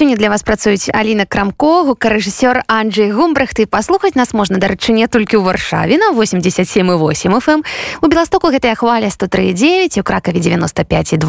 [0.00, 3.60] сёння для вас працуюць Аліна крамко гукарэжысёр Анджей гумбрахт.
[3.60, 7.60] І паслухаць нас можна дарэчы не толькі ў варшаве на 87,8 фм
[8.00, 11.20] у беластоку гэтая хваля 103,9 у кракаве 95,2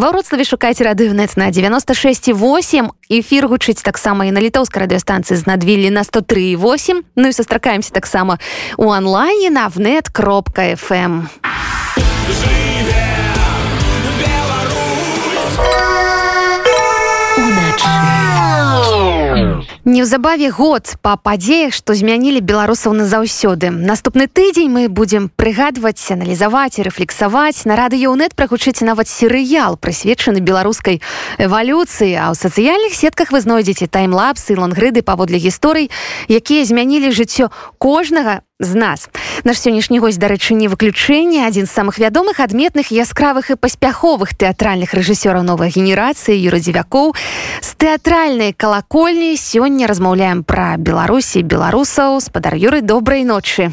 [0.00, 5.92] ва вроцлаве шукайце радыўнет на 96,8 эфір гучыць таксама і на літоўскай радыёстанцыі з надвілі
[5.92, 8.38] на 103,8 ну і сустракаемся таксама
[8.78, 11.28] у онлайне на внет кропка fm
[19.88, 23.72] Неўзабаве год па падзеях, што змянілі беларусаў назаўсёды.
[23.72, 27.64] Наступны тыдзень мы будзем прыгадваць, аналізаваць і рэфлексаваць.
[27.64, 31.00] На радыёнет прагучыць нават серыял, прысвечаны беларускай
[31.40, 35.88] эвалюцыі, а ў сацыяльных сетках вы знойдзеце таймлапсы, лангрыды паводле гісторый,
[36.28, 37.48] якія змянілі жыццё
[37.80, 39.08] кожнага з нас.
[39.44, 44.94] Наш сённяшні гость дарэчы не выключэнне адзін з самых вядомых адметных яскравых і паспяховых тэатральных
[44.94, 47.14] рэжысёраў новай генерацыі юрадзівякоў
[47.62, 52.20] з тэатральнай калакольні сёння размаўляем пра беларусі беларусаў.
[52.20, 53.70] Спадар юры добрай ночы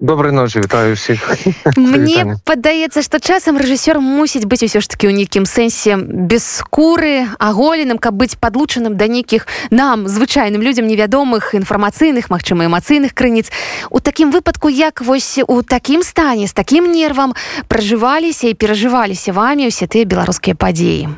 [0.00, 1.18] доброй ночи вітаю всех
[1.76, 7.26] мне падаецца что часам рэжысёр мусіць быць усё ж таки ў нейкім сэнсе без скуры
[7.38, 13.50] аголеным каб быць подлучаным да нейкіх нам звычайным людям невядомых інфармацыйных магчыма эмацыйных крыніц.
[13.90, 17.34] У такім выпадку як вось у такім стане з такім нервам
[17.66, 21.08] пражываліся і перажываліся вами усе тыя беларускія падзеі?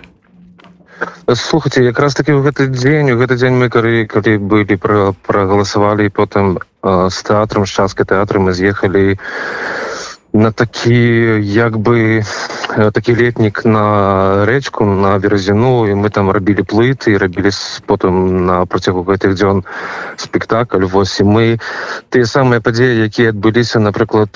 [1.34, 6.08] Слухайте якраз таки в гэты дзень у гэты дзень мы калі калі былі пра прагаласавалі
[6.08, 9.19] потым з тэатрам з часткай тэатры мы з'ехалі
[10.33, 10.95] на такі
[11.42, 12.23] як бы
[12.70, 17.50] такі летнік на рэчку на беразіну і мы там рабілі плыты і рабілі
[17.86, 19.64] потым на працягу гэтых дзён
[20.17, 20.86] спектакль.
[20.86, 21.58] Вось і мы
[22.14, 24.31] тыя самыя падзеі якія адбыліся напрыклад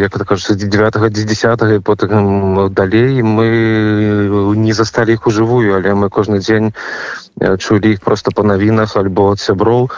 [0.00, 5.92] як это кажется 9 10 і потым далей мы не засталі іх у жывую але
[5.92, 6.72] мы кожны дзень
[7.58, 9.90] чулі іх просто па навінах альбо ад сяброў.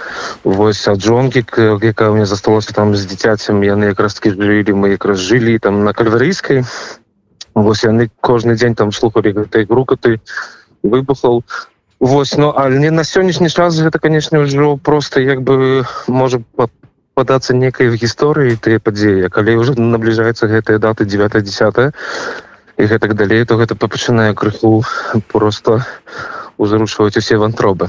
[0.44, 1.44] Вось ад жонкі
[1.82, 5.92] якая мне засталося там з дзіцяцем яны якраз таки жылі мы якраз жылі там на
[5.92, 6.64] кальварыйскай
[7.54, 10.20] вось яны кожны дзень там слухалі гэтай грукаты
[10.82, 11.42] выбухаў
[12.00, 16.40] вось ну але не на сённяшні час гэта канешне ўжо просто як бы можа
[17.20, 19.28] падацца некай в гісторыі тыя падзеі.
[19.28, 21.92] Калі ўжо набліжаецца гэтыя даты 9 10
[22.80, 24.80] і гэтак далей то гэта пачынае крыху
[25.28, 25.84] просто
[26.60, 27.88] у узрушваць усе вантробы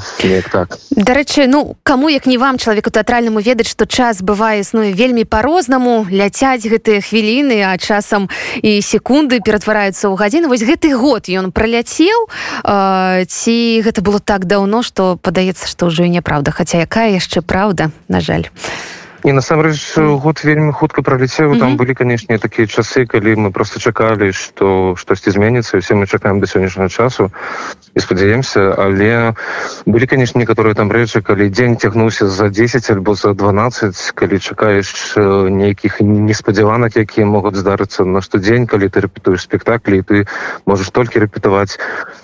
[0.52, 0.80] так.
[0.96, 6.08] Дарэчы ну кому як не вам чалавеку тэатральнаму ведаць што час бывае існуе вельмі по-рознаму
[6.08, 8.30] ляцяць гэтыя хвіліны а часам
[8.64, 12.32] і секунды ператвараюцца ў гадзіны вось гэты год ён праляцеў.
[12.64, 17.44] Э, ці гэта было так даўно што падаецца што ўжо і няправда хаця якая яшчэ
[17.44, 18.48] праўда на жаль.
[18.48, 23.80] а не насамрэч год вельмі хутка проліцеў там былі канешне такія часы калі мы просто
[23.80, 27.30] чакалі что штосьці зменіцца все мы чакаем до сённяшняга часу
[27.94, 28.74] і спадзяемся.
[28.78, 29.34] Але
[29.86, 35.14] былі канешне некаторыя там рэчы калі дзень цягнуўся за 10 альбо за 12 калі чакаеш
[35.18, 40.26] нейкіх неспадзяванак якія могуць здарыцца на штодзень калі ты рэпетуеш спектаклі ты
[40.66, 41.78] можаш толькі рэпетаваць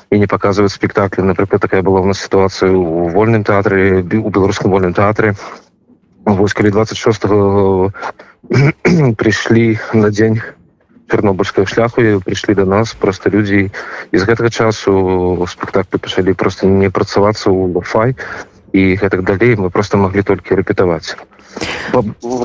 [0.09, 1.23] і не показывать спектаклі.
[1.23, 5.35] Напрыклад такая была у нас сітуацыя у вольным тэатры у беларускам вольным тэатры
[6.35, 7.23] вось калі 26
[9.15, 10.41] прыйшлі на дзень
[11.07, 13.71] чернобыльскага шляху прыйшлі до нас просто людзі
[14.11, 14.91] з гэтага часу
[15.47, 18.15] спектаклі пачалі просто не працавацца ў лафай
[18.77, 21.17] і гэтак далей мы просто маглі толькі рэпетаваць.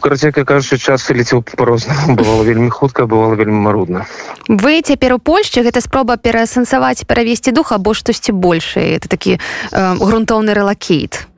[0.01, 4.07] Карцека кажучы час ліцеў по-рознаму бывало вельмі хутка бывало вельмі марудна.
[4.49, 9.95] Вы цяпер у польшчы гэта спроба пераасэнсаваць перавесці дух або штосьці большее это такі э,
[10.01, 11.29] грунтоўны рэлакейт.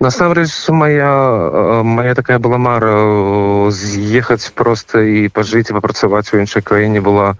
[0.00, 6.40] Насамрэч моя э, моя такая была мара э, з'ехаць просто і пажыць і папрацаваць у
[6.40, 7.36] іншай краіне была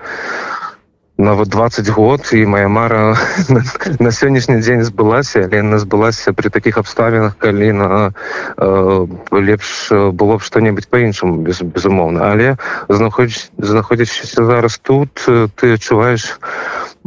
[1.25, 3.17] нават 20 год і моя мара
[4.01, 8.13] на, сённяшні дзень збылася але яна збылася при таких абставінах калі на
[8.57, 12.57] э, лепш было б что-небудзь по-іншаму без безумоўна але
[12.89, 15.25] знаходзячыся зараз тут
[15.57, 16.39] ты адчуваеш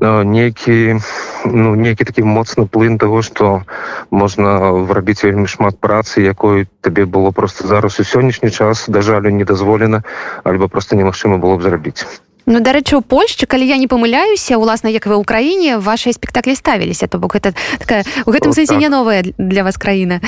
[0.02, 1.00] э, нейкі
[1.46, 3.64] ну нейкі такі моцны плын того что
[4.10, 9.30] можна врабіць вельмі шмат працы якой табе было просто зараз у сённяшні час да жалю
[9.30, 10.04] не дазволена
[10.44, 12.06] альбо просто немагчыма было б зрабіць
[12.48, 16.56] Ну дарэчы у Польшчы калі я не памыляюся уласна як вы ў краіне вашыя спектаклі
[16.56, 18.80] ставіліся то бок гэта такая у гэтым сэнсе так.
[18.80, 20.24] не новая для вас краіна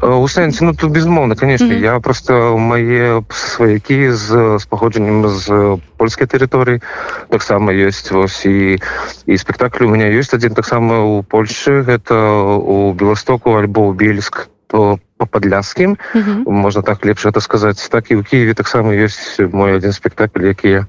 [0.00, 1.92] у сэнсе ну тут безумоўна конечно mm -hmm.
[1.92, 6.80] я просто мае сваякі з з паходжаннем з польскай тэрыторыі
[7.28, 8.80] таксама ёсць вось і
[9.26, 12.16] і спектакль у меня ёсць адзін таксама у польльшы гэта
[12.64, 16.48] у беластоку альбо ў бельск по по падляскім mm -hmm.
[16.48, 20.68] можна так лепш это сказаць так і ў кіеве таксама ёсць мой адзін спектакль які
[20.68, 20.86] я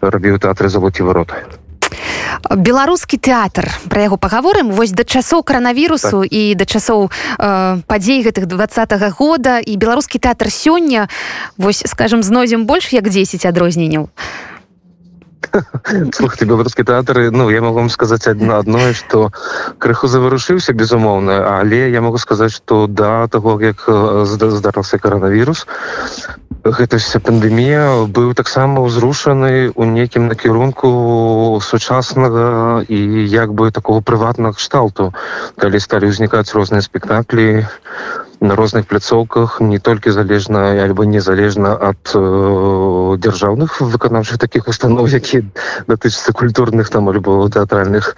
[0.00, 1.42] рабіў тэатры залоці варота
[2.48, 3.68] беларускі тэатр.
[3.90, 6.32] Пра яго пагаворым вось да часоў каранавірусу так.
[6.32, 8.66] і да часоў э, падзей гэтых два
[9.10, 9.58] года.
[9.58, 11.08] І беларускі тэатр сёння
[11.58, 14.08] вось скажем знойдзем больш як 10 адрозненняў
[16.16, 19.30] слухайте беларускі тэатры ну я могу вам сказаць адно что
[19.78, 23.84] крыху заварушыўся безумоўна але я могу сказаць что да того як
[24.26, 25.66] здарался коронавірус
[26.64, 32.98] гэта вся пандемія быў таксама ўзрушаны у нейкім накірунку сучаснага і
[33.28, 35.14] як бы такого прыватнага кшталту.
[35.56, 37.64] Калі сталі ўзнікаць розныя спектаклі
[38.40, 45.44] на розных пляцоўках не толькі залежна альбо незалежна ад э, дзяржаўных выканаўчых таких установ які
[45.86, 48.16] датычацца культурных там альбо тэатральных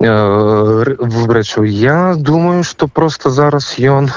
[0.00, 4.12] э, выбрачу я думаю что просто зараз ён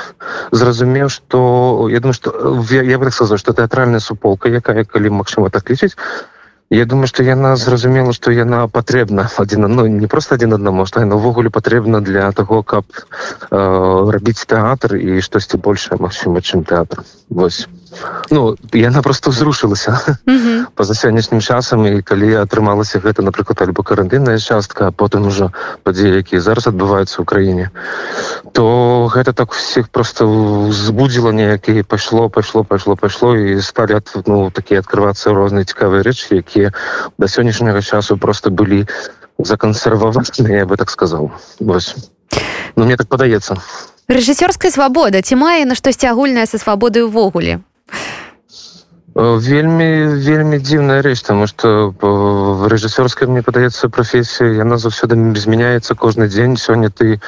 [0.51, 5.10] зразумеў что я думаю что я, я бы так сказал что тэатральная суполка якая калі
[5.10, 5.95] магчыма так лічыць
[6.71, 11.01] Я думаю что яна зразумела что яна патрэбна один ну не просто один аднаму что
[11.01, 17.03] яна увогуле патрэбна для того каб э, рабіць тэатр і штосьці большее магчыма чым тэатр.
[17.29, 17.68] Восьось
[18.32, 19.92] ну яна просто узрушылася
[20.26, 20.66] mm -hmm.
[20.76, 25.52] по-за сённяшнім часам і калі атрымалася гэта напрыклад альбо карантынная частка потым ужо
[25.84, 27.70] падзеі якія зараз адбываюцца ў краіне
[28.52, 30.26] то гэта так всех просто
[30.72, 36.72] збудзіла неякі пайшло пайшло пайшло пайшло і сталі ну такія открывацца розныя цікавыя рэчы якія
[37.18, 38.88] да сённяшняга часу просто былі
[39.46, 41.96] закансерваваны я бы так сказал вось.
[42.76, 43.58] Ну мне так падаецца.
[44.08, 45.22] Рэжысёрская свабода.
[45.22, 47.62] Ці мае на штосьці агульнае са свабодай увогуле
[49.16, 51.94] вельмі вельмі дзіўная рэч тому что
[52.72, 57.19] рэжысёрская мне падаецца прафесія яна заўсёды змяняецца кожны дзень сёння ты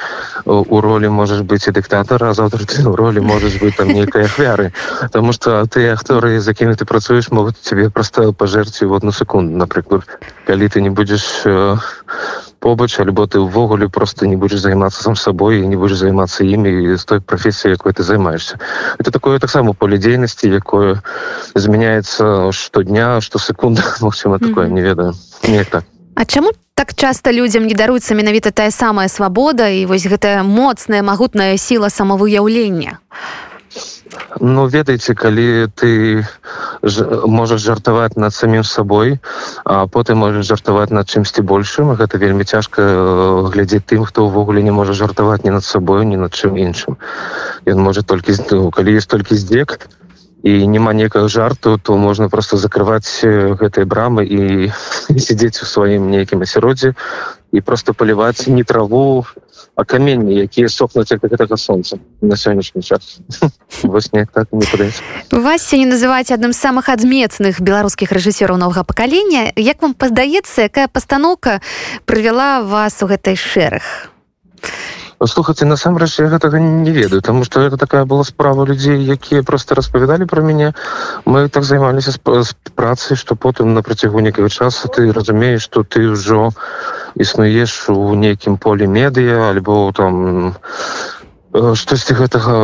[0.46, 4.24] у ролі можаш быць і дыктатар а заўтра ты у ролі можаш быць там нейкай
[4.24, 9.12] ахвяры потому что ты акторы за кімі ты працуеш могуць тебе просто пажэрці в одну
[9.12, 9.56] секунду.
[9.56, 10.04] Напрыклад
[10.46, 11.44] калі ты не будзеш
[12.64, 16.96] побач альбо ты ўвогуле просто не будзеш займацца сам сабой і не будзеш займацца імі
[16.96, 18.56] з той прафесіяй якой ты займаешься
[18.96, 21.04] это такое таксама поле дзейнасці якое
[21.52, 25.12] змяняецца штодня што секунда магчыма такое не ведаю.
[25.44, 25.84] Не так.
[26.16, 31.04] А чаму так часта людзям не даруецца менавіта тая самая свабода і вось гэтая моцная
[31.04, 32.96] магутная сіла самавыяўлення
[34.40, 36.22] Ну ведаеце калі ты
[37.26, 39.18] можаш жартаваць над самім сабой
[39.64, 44.62] а потым можаш жартаваць над чымсьці большым гэта вельмі цяжка э, глядзець тым хто ўвогуле
[44.62, 46.98] не можа жартаваць ні над сабою ні над чым іншым.
[47.66, 49.78] Ён можа толькі ну, калі ёсць толькі здзек
[50.44, 54.70] і няма некага жарту то можна просто закрываць э, гэтыя брамы і
[55.26, 56.94] сядзець у сваім нейкім асяроддзе
[57.54, 59.24] і просто паліваць не траву
[59.76, 63.18] а каменні якія сохнуць як гэтага сонца на сённяшні час.
[63.82, 68.82] Вось не так не падаецца вас не называць адным з самых адметных беларускіх рэжысёраў новага
[68.82, 71.60] пакалення як вам падаецца якая пастаноўка
[72.04, 74.10] прывяла вас у гэтай шэраг
[75.26, 79.74] слухайте насамрэч я гэтага не ведаю тому что это такая была справа людзей якія просто
[79.74, 80.74] распавядалі про мяне.
[81.24, 86.10] Мы так займаліся з працай что потым на працягу некага часу ты разумееш что ты
[86.10, 86.50] ўжо
[87.14, 90.54] існуеш у нейкім полі медыа альбо там
[91.54, 92.54] штосьці гэтага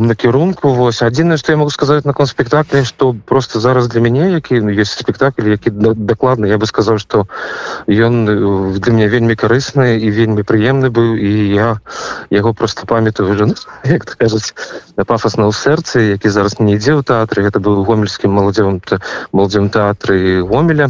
[0.00, 4.60] накірунку вось адзінае што я могу сказаць на спектакле што просто зараз для мяне які
[4.60, 7.28] ну, есть спектакль які дакладна я бы сказаў што
[7.86, 8.24] ён
[8.80, 11.80] для мяне вельмі карысны і вельмі прыемны быў і я
[12.30, 13.52] яго просто памятаю уже
[13.84, 14.54] як кажуць
[14.96, 17.44] пафосна ў сэрцы які зараз не ідзе ў тэатры.
[17.44, 18.80] Гэта быў гомельскім маладзевым
[19.32, 20.88] маладзем тэатры гомеля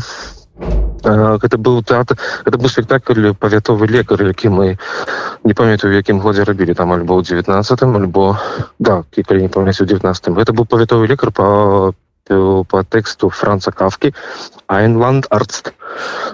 [1.04, 4.78] гэта быў тэатр это быў спектакль павятовы лекар які мы
[5.44, 8.38] не памятаю якім годзе рабілі там альбо ў 19 альбо
[8.78, 11.94] да калі не памяць у 19 это быў павятовы лекар по
[12.28, 14.12] по тэксту франца кавкі
[14.66, 15.72] айнланд арст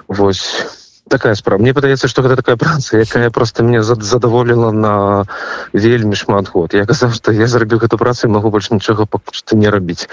[0.07, 1.61] восьось такая справа.
[1.61, 5.25] Мне падаецца что гэта такая праца якая просто мне задаволіла на
[5.73, 6.73] вельмі шмат год.
[6.73, 10.09] Я казаў что я зарабіў эту працу могу больше нічога пакуль што не рабіць.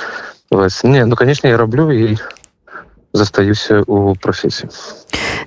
[0.50, 2.18] Вас не ну конечно я раблю і
[3.12, 4.70] застаюся у прафесіі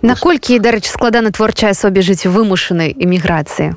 [0.01, 3.75] наколькі дарэчы складана творчая асобе жыць вымушанай эміграцыі?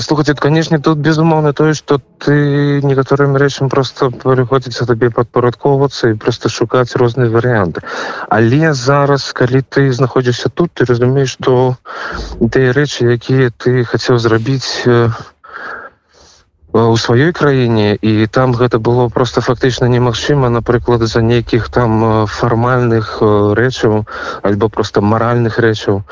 [0.00, 6.48] Слухаць канешне тут безумоўна тое што ты некаторым рэчам просто прыходзіцца табе падпарадковацца і просто
[6.48, 7.84] шукаць розныя варыянты.
[8.30, 11.76] Але зараз калі ты знаходзішся тут ты разумееш што
[12.48, 14.88] тыя рэчы якія ты хацеў зрабіць
[16.72, 23.18] у сваёй краіне і там гэта было просто фактычна немагчыма напрыклад за нейкіх там фармальных
[23.20, 24.06] рэчаў
[24.42, 26.02] альбо просто маральных рэчаў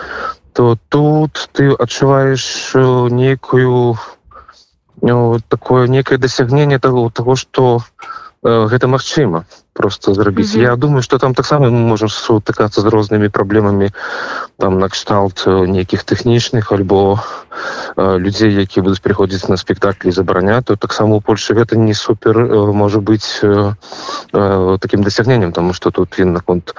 [0.53, 2.75] то тут ты адчуваеш
[3.15, 3.95] некую
[5.01, 7.81] ну, такое некае дасягненне того того что
[8.43, 9.47] гэта магчыма
[9.79, 10.71] просто зрабіць mm -hmm.
[10.71, 13.91] Я думаю что там таксама мы можем сутыкацца з рознымі праблемамі
[14.59, 17.23] там накшталт нейкіх тэхнічных альбо
[17.97, 22.39] э, людзей які будуць прыходзіць на спектаклі забараня то таксама у Польше гэта не супер
[22.39, 23.73] э, можа быть э,
[24.35, 26.75] э, таким дасягненнем тому что тут він наконт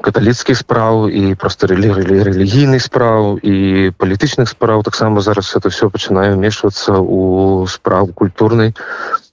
[0.00, 6.32] каталіцкіх спраў і просто рэлі рэлігійных спраў і палітычных спраў таксама зараз это все пачынае
[6.34, 8.74] вмешвацца у справу культурнай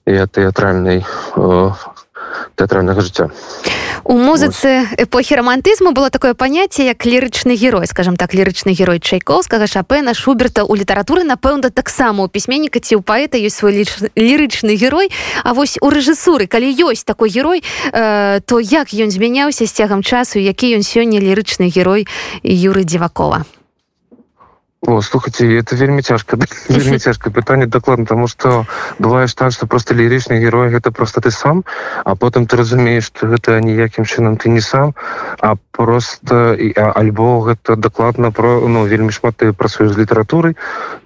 [0.06, 1.70] і тэатральнай э,
[2.56, 3.30] тэатральнага жыцця
[4.04, 9.66] у музыцы эпохі романтызму было такое паняцце як лірычны герой скажем так лірычны герой чайковскага
[9.66, 10.64] шапена шуберта.
[10.64, 13.84] У літаратуры напэўна таксама у пісьменніка ці ў паэта ёсць свой
[14.16, 15.10] лірычны герой.
[15.44, 20.02] А вось у рэжысуры калі ёсць такой герой э, то як ён змяняўся з цягам
[20.02, 22.08] часу які ён сёння лірычны герой
[22.42, 23.44] юры дзівакова
[24.86, 28.64] О, слухайте это вельмі цяжка вельмі цяжкае пытанне дакладна тому что
[28.98, 31.64] бываеш так что просто лірычны герой гэта просто ты сам
[32.04, 34.94] а потым ты разумееш что гэта ніякім чынам ты не сам
[35.40, 40.54] а просто і альбо гэта дакладна про ну вельмі шмат ты працуеш з літаратурай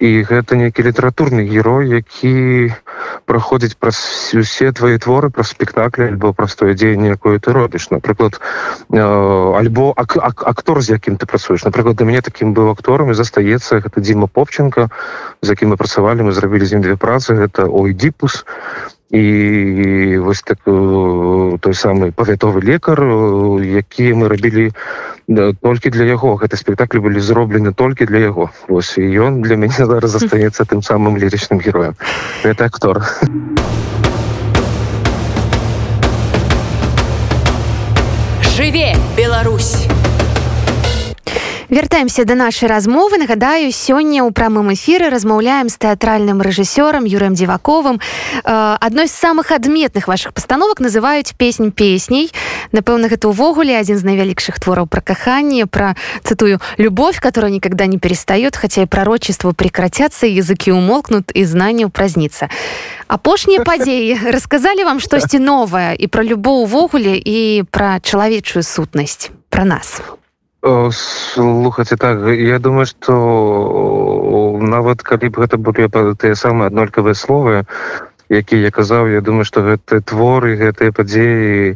[0.01, 2.77] і гэта нейкі літаратурны герой які
[3.25, 3.97] праходзіць праз
[4.37, 7.91] усе твои творы про спектаклі альбо простое дзеянне якое ты робіш.
[7.91, 8.41] Напрыклад
[8.91, 13.11] э, альбо ак ак актор з якім ты працуеш напрыклад для мяне таким быў актором
[13.11, 14.91] і застаецца здаецца гэта Дзіма попченко
[15.43, 18.45] з якім мы працавалі мы зрабілі з ім две працы гэта ой дипус
[19.11, 22.99] і вось так той самы павятовы лекар
[23.63, 24.73] які мы рабілі
[25.63, 26.35] толькі для яго.
[26.35, 28.51] Гэты спектаклі былі зроблены толькі для яго.
[28.69, 31.95] Ось і ён для мяне зараз застаецца тым самым лірычным героем.
[32.43, 33.07] Это актор.
[38.57, 39.87] Жыве Беларусь
[41.73, 43.19] вяртаемся до нашай размовы.
[43.19, 47.99] Нагадаю сёння ў прамым эфіры размаўляем з тэатральным рэжысёрам юрем дзіваковым.
[48.45, 52.31] Адной з самых адметных ваших пастановак называюць песнь песней
[52.73, 57.99] напэўна гэта увогуле адзін з найвялікшых твораў пра каханне пра цытую любовь которая никогда не
[57.99, 62.49] перестает хотя и пророчество прекратятся языкі умолкнут і знанняў празніца
[63.09, 69.65] апошнія падзеі рассказалі вам штосьці новае і пра любоў увогуле і пра чалавечую сутнасць про
[69.65, 70.01] нас.
[70.01, 70.22] у
[70.93, 77.67] слухайте так я думаю что нават калі б гэта былі тыя самыя аднолькавыя словы
[78.31, 81.75] які я казаў я думаю что гэты творы гэтыя падзеі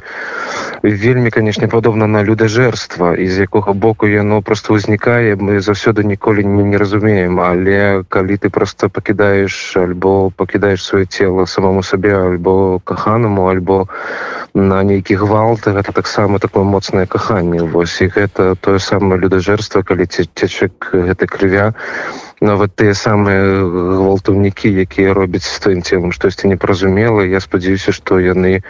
[0.83, 6.63] вельмі канешне падобна на людажэрства з якога боку яно просто ўзнікае мы заўсёды ніколі не,
[6.63, 7.41] не разумеем.
[7.41, 13.89] Але калі ты просто пакідаеш альбо пакідаеш сваё цело самому сабе альбо каханаму альбо
[14.57, 17.61] на нейкі гвалт гэта таксама такое моцнае каханне.
[17.61, 21.77] Вось і гэта тое самае людажэрства калі цечек гэта крывя
[22.41, 23.45] нават тыя самыя
[24.01, 28.65] гвалтаўнікі якія робяць з тваім целам штосьці непразумела я спадзяюся што яны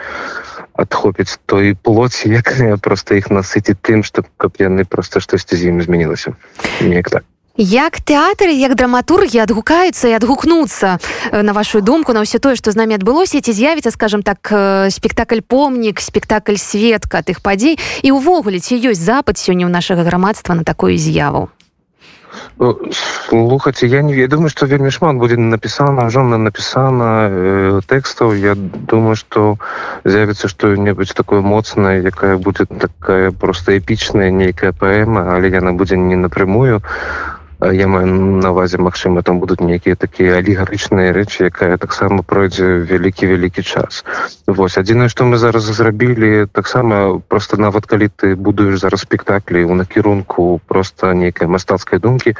[0.74, 5.82] адхопяць той плоці якая просто іх насыціць тым што каб яны просто штосьці з ім
[5.86, 6.34] змянілася.
[6.82, 11.00] Неяк так як тэатры як драматургі адгукаюцца і адгукнуцца
[11.32, 14.44] на вашу думку на ўсё тое што з намі адбылося ці з'явіцца скажем так
[14.92, 17.80] спектакль помнік спектакль светка тых падзей?
[18.04, 21.48] І ўвогуле ці ёсць запад сёння ў нашага грамадства на такую з'яву?
[23.28, 28.36] Слухаце я не ведаю что вельмі шмат будзе напісана жонна напісана э, тэкстаў.
[28.36, 29.56] Я думаю что
[30.04, 36.16] з'явіцца что-небудзь такое моцнае якая будзе такая просто эпічная нейкая паэма але яна будзе не
[36.16, 36.84] напрямую
[37.72, 38.06] я маю
[38.42, 44.04] навазе Мачыма там будуць нейкія такія алігарычныя рэчы якая таксама пройдзе вялікі вялікі час.
[44.46, 49.74] Восьось адзінае што мы зараз зрабілі таксама просто нават калі ты будуеш зараз спектаклі у
[49.74, 52.36] накірунку просто нейкай мастацкай думкі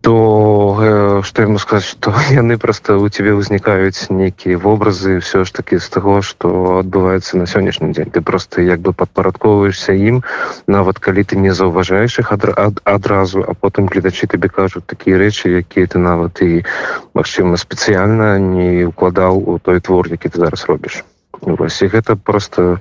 [0.00, 5.78] то что ему сказать что яны просто у тебе ўзнікаюць нейкія вобразы все ж таки
[5.78, 10.24] з того что адбываецца на сённяшні дзень ты просто як бы падпарадковаешься ім
[10.66, 15.20] нават калі ты не заўважаеш их адра ад, адразу а потым гледачы тебе кажуць такія
[15.20, 16.64] рэчы якія ты нават і
[17.12, 21.04] магчыма спецыяльна не укладаў у той твор які ты зараз робіш
[21.40, 22.80] Вось, гэта просто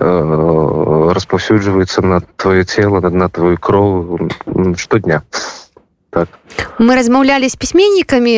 [0.00, 4.30] э, распаўсюджваецца на твоё цело на твою кроў
[4.76, 5.22] штодня
[6.12, 6.28] так
[6.78, 8.34] мы размаўлялі з пісьменнікамі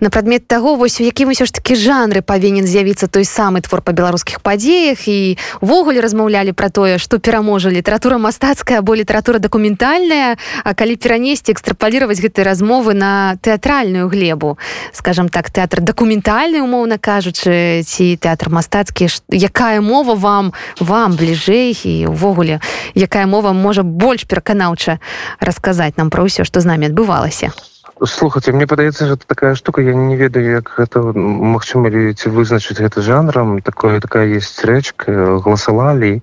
[0.00, 3.80] на прадмет таго вось у якім усё ж такі жанры павінен з'явіцца той самы твор
[3.80, 5.08] па беларускіх падзеях.
[5.08, 10.36] І увогуле размаўлялі пра тое што пераможа літаратура мастацкая або літаратура дакументальная.
[10.64, 14.58] А калі перанесці экстрапаліраваць гэтай размовы на тэатральную глебу.
[14.92, 19.08] Скажем так тэатр дакументальны умоўна кажучы ці тэатр мастацкі.
[19.32, 22.60] Якая мова вам вам бліжэй і увогуле
[22.94, 24.98] якая мова можа больш пераканаўча
[25.40, 27.56] расказаць нам пра ўсё што з намі адбывалася
[28.04, 33.00] слухайте мне падаецца гэта такая штука я не ведаю як гэта магчыма ці вызначыць гэта
[33.00, 36.20] жанрам такое такая есть рэчка галасавалі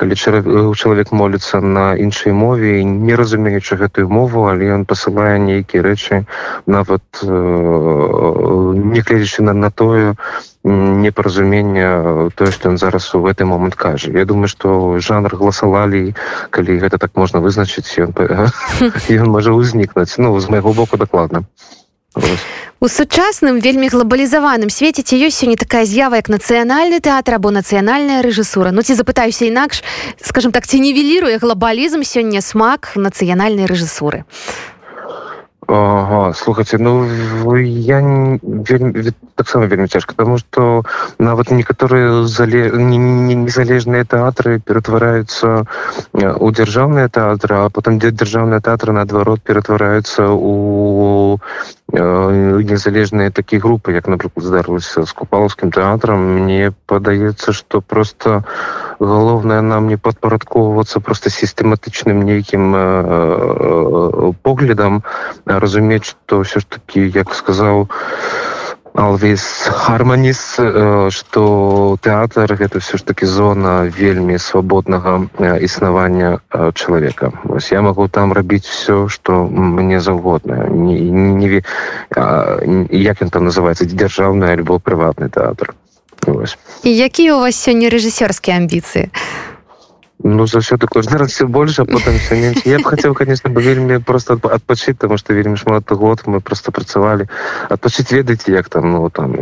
[0.00, 6.24] калі чалавек моліцца на іншай мове не разумеючы гэтую мову але ён пасылае нейкія рэчы
[6.64, 10.16] нават э, нягледзячы на на тое
[10.64, 16.12] непаразумення тое што ён зараз у гэты момант кажа Я думаю што жанр галасавалі
[16.50, 18.12] калі гэта так можна вызначыць ён
[19.24, 20.18] ён можа ўзнікнуць.
[20.18, 21.44] Ну з майго боку дакладна.
[22.80, 28.20] У сучасным вельмі глобалізаваным свеце ці ёсць сёння такая з'ява як нацыянальны тэатр або нацыянальная
[28.20, 28.72] рэжысура?
[28.72, 29.84] Ну ці запытаюся інакш
[30.20, 34.24] скажем так ці нівеліруе глобалізм сёння смак нацыянальнай рэжысуры?
[34.24, 34.79] а
[35.72, 37.06] Ага, слухайте ну
[37.64, 38.02] я
[39.36, 40.82] таксама вельмі цяжка тому что
[41.18, 45.62] нават некаторыя зале незалежныя тэатры ператвараюцца
[46.42, 51.38] у дзяржаўныя тэатры а потом дзе дзяржаўныя тэатры наадварот ператвараюцца у
[51.94, 58.42] незалежныя такія групы як напрыклад здарылася з купалаўскім тэатрам мне падаецца что просто
[59.00, 62.76] галоўнае нам не падпарадковвацца просто сістэматычным нейкім
[64.44, 65.02] поглядам
[65.46, 67.88] разумець што ўсё ж такі як сказаў
[69.00, 70.58] Алвіс Харманіс
[71.14, 71.42] што
[72.02, 75.30] тэатр гэта ўсё ж такі зона вельмі свабоднага
[75.62, 76.40] існавання
[76.74, 81.62] чалавека вось я магу там рабіць все што мне заўгодна не, не, не,
[82.90, 85.72] як ён там называется дзяржаўны альбо прыватны тэатр
[86.84, 89.50] і якія у вас сёння рэжысёрскія амбіцыі а
[90.22, 93.98] Ну заўсёды кожны раз все больше потым все менш я б хотел конечно бы вельмі
[93.98, 97.28] просто адпачыць тому что вельмі шмат год мы просто працавалі
[97.70, 99.32] адпачыць ведаеце як там ну там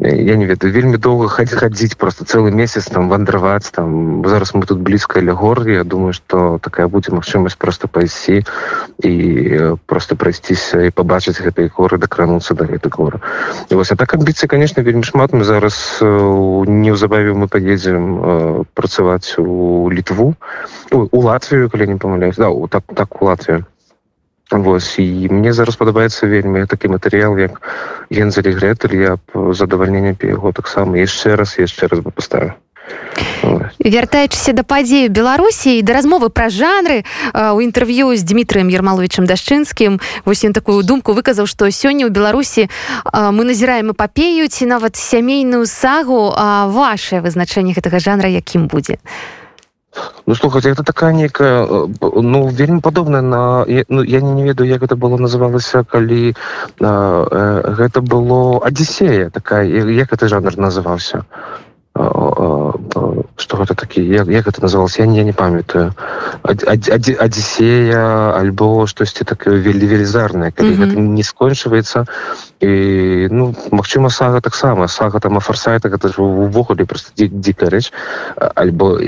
[0.00, 4.64] я не ведаю вельмі доўга хадзі хадзіць просто целый месяц там вандраваць там зараз мы
[4.64, 8.44] тут блізка ля гор я думаю что такая будзе магчымасць просто пайсці
[9.04, 9.14] і
[9.86, 13.20] просто прайсціся і побачыць гэтай горы дакрануцца до гэтай горы.
[13.68, 15.32] І вось а так амбіцыі конечно вельмі шмат.
[15.32, 20.34] Мы зараз неўзабаве мы поедзем працаваць у літву
[20.90, 22.36] у латвію калі не памыляюсь.
[22.36, 23.64] Да, так так у латвію
[24.50, 27.62] Вось і мне зараз падабаецца вельмі такі матэрыял як
[28.10, 32.58] гензелі грэтель я пе яго таксама яшчэ раз яшчэ раз бы паставіў.
[33.78, 40.02] Вяртаючыся да падзею беларусі і да размовы пра жанры у інтэрв'ю з дмітрием ермаловичам дашчынскім
[40.26, 42.66] вось ён такую думку выказаў што сёння ў беларусі
[43.14, 48.98] мы назіраем эпапею ці нават сямейную сагу а ваше вызначэнне гэтага жанра якім будзе?
[48.98, 49.39] а
[50.26, 51.66] Ну слухайте это такая некая
[52.00, 56.34] ну вельмі падобная на ну, я не, не ведаю як это было называлася калі
[56.80, 61.24] э, гэта было адзісея такая як это жанр называўся
[63.36, 65.94] что гэта такі як, як это называлось я не, не памятаю.
[66.44, 70.90] Адзісея альбо штосьці такое вельмі велізарнае калі mm -hmm.
[70.90, 72.04] гэта не скончваецца
[72.60, 77.92] і ну Мачыма сага таксама сага там фарсайта гэта ж увогуле просто дзікая рэч
[78.54, 79.00] альбо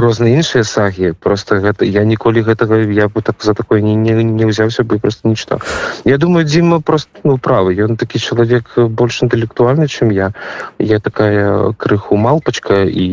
[0.00, 4.24] розныя іншыя сагі просто гэта я ніколі гэтага я бы так за такое не, не,
[4.24, 5.58] не ўзяўся бы просто нічто
[6.04, 10.32] Я думаю Дзіма просто ну правы ён такі чалавек больш інтэлектуальны чым я.
[10.78, 13.06] Я такая крыху малпачка і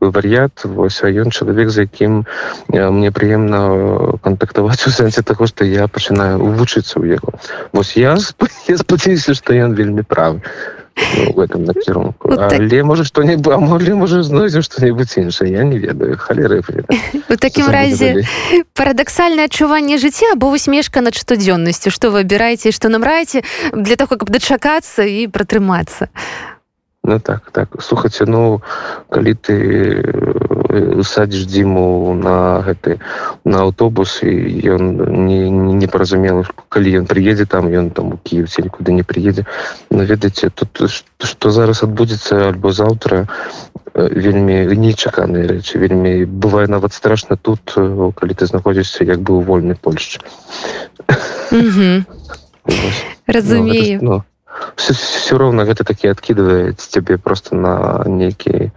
[0.00, 2.24] вар'ят вось а ён чалавек за якім
[2.68, 7.36] мне прыемна кантактаваць у сэнсе таго што я пачынаю вучыцца ў яго.
[7.72, 10.42] Вось я спадзяюся што ён вельмі правы
[11.16, 12.28] ну, в этом накірунку.
[12.28, 12.52] Вот так...
[12.60, 16.62] але можа што не могли можа знойдзем что-нибудь іншае я не ведаю халеры
[17.28, 18.24] у такім разе
[18.74, 21.90] парадаксальнае адчуванне жыцця або усмешка над штодзённасцю.
[21.90, 26.55] Што вы абіраеце што нам раеце для того каб дачакацца і пратрымацца а
[27.06, 27.68] Ну так так.
[27.78, 28.60] Слухайте ну
[29.08, 29.54] калі ты
[31.06, 32.98] садзіш дзіму на гэты
[33.44, 34.34] на аўтобус і
[34.74, 34.82] ён
[35.26, 39.06] не, не, не паразумела калі ён прыедзе там ён там у кіев ці нікуды не
[39.06, 39.46] прыедзе
[39.90, 43.30] но ну, ведаеце тут што зараз адбудзецца альбо заўтра
[43.94, 47.62] вельмі нечаканыя рэчы вельмі бывае нават страшна тут
[48.18, 50.18] калі ты знаходзішся як бы у вольнай польшчы
[53.26, 54.24] разумею ну,
[54.76, 58.70] все, все роўна гэта такі адкидывает цябе просто на нейкі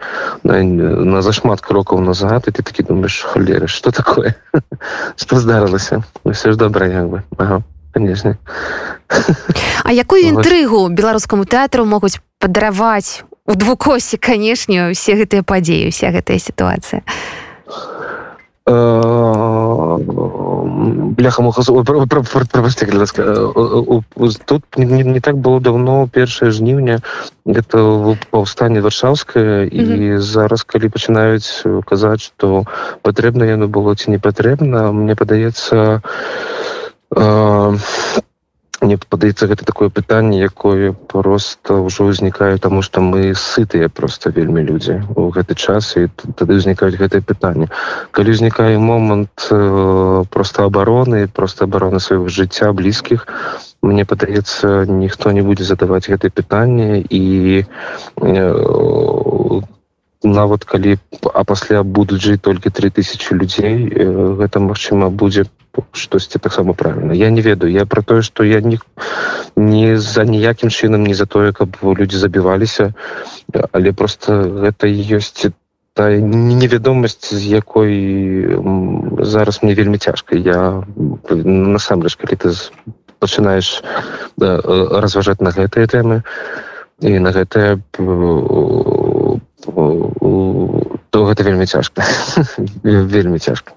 [0.43, 4.35] на, на зашмат крокаў назад і ты такі думаешь халеры что такое?
[5.15, 7.63] Что здарылася ну, все ж добра як бы ага.
[7.93, 8.37] конечно.
[9.83, 16.37] А якую інтрыгу беларускаму тэатру могуць падараваць у двукосе канешне усе гэтыя падзеі уся гэтая
[16.37, 17.01] сітуацыя
[19.97, 21.41] бляха
[24.45, 26.99] тут не, не так было давно першае жніўня
[27.45, 30.19] это паўстанне варшаўскае і mm -hmm.
[30.19, 32.65] зараз калі пачынаюць казаць што
[33.01, 36.01] патрэбна яно было ці не патрэбна мне падаецца
[37.17, 37.77] э,
[38.81, 44.63] мне падаецца гэта такое пытанне якое просто ўжо ўзнікае таму што мы сытыя просто вельмі
[44.63, 46.07] людзі у гэты час і
[46.39, 47.67] тады ўзнікаюць гэтае пытанне
[48.11, 53.27] калі ўзнікае момант э, просто абароны просто абароны свайго жыцця блізкіх
[53.81, 58.53] мне падаецца ніхто не будзе задаваць гэтае пытанне і э,
[60.23, 60.97] нават калі
[61.33, 65.45] а пасля будуць жыць толькі 3000 людзей э, гэта магчыма будзе
[65.93, 68.79] штосьці таксама правильно я не ведаю я про тое что я не
[69.55, 72.93] не за ніякім чынам не за тое каб людзі забіваліся
[73.71, 75.51] але просто гэта ёсць
[75.99, 77.91] та невядомасць з якой
[79.19, 80.35] зараз мне вельмі цяжка.
[80.35, 80.87] Я
[81.27, 82.55] насамрэч калі ты
[83.19, 83.83] пачынаеш
[84.39, 84.63] да,
[85.03, 86.23] разважаць на гэтыя тэмы
[87.03, 87.83] і на гэтае
[91.09, 92.03] то гэта вельмі цяжка.
[92.83, 93.73] Вельмі цяжка.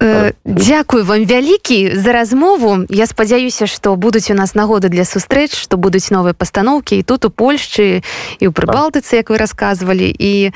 [0.00, 2.86] Э, дзякую вам вялікі за размову.
[2.88, 7.24] Я спадзяюся што будуць у нас нагоды для сустрэч што будуць новыя пастаноўкі і тут
[7.24, 8.02] у польшчы
[8.42, 10.50] і ў прыбалтыцы як вы рассказывалі і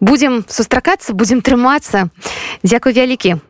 [0.00, 2.12] будзем сустракацца будзем трымацца.
[2.62, 3.40] Дзякуй вялікі.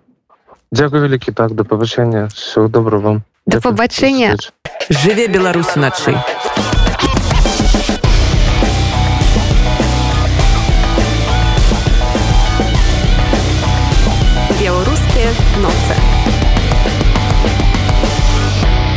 [0.70, 3.26] Дякую вялікі так да павышэння все добра вам.
[3.46, 4.38] Да пабачэння.
[4.88, 6.14] Жыве беларусь начай
[15.60, 16.01] noce.